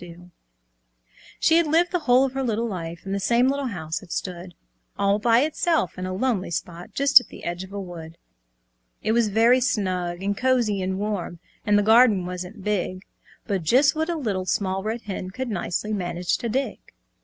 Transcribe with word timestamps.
She 1.39 1.57
had 1.57 1.67
lived 1.67 1.91
the 1.91 1.99
whole 1.99 2.25
of 2.25 2.31
her 2.33 2.41
little 2.41 2.67
life, 2.67 3.05
In 3.05 3.11
the 3.11 3.19
same 3.19 3.47
little 3.49 3.67
house; 3.67 4.01
it 4.01 4.11
stood 4.11 4.55
All 4.97 5.19
by 5.19 5.41
itself, 5.41 5.95
in 5.95 6.07
a 6.07 6.11
lonely 6.15 6.49
spot, 6.49 6.91
Just 6.95 7.21
at 7.21 7.27
the 7.27 7.43
edge 7.43 7.63
of 7.63 7.71
a 7.71 7.79
wood. 7.79 8.17
It 9.03 9.11
was 9.11 9.27
very 9.27 9.59
snug 9.61 10.23
and 10.23 10.35
cosy 10.35 10.81
and 10.81 10.97
warm, 10.97 11.39
And 11.67 11.77
the 11.77 11.83
garden 11.83 12.25
wasn't 12.25 12.63
big, 12.63 13.03
But 13.45 13.61
just 13.61 13.95
what 13.95 14.09
a 14.09 14.15
Little 14.15 14.47
Small 14.47 14.81
Red 14.81 15.03
Hen 15.03 15.29
Could 15.29 15.49
nicely 15.49 15.93
manage 15.93 16.35
to 16.39 16.49
dig. 16.49 16.79